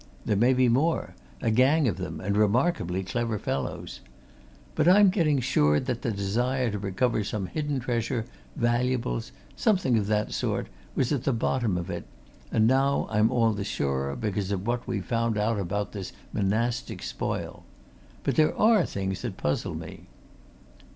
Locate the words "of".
1.87-1.97, 9.99-10.07, 11.77-11.91, 14.51-14.65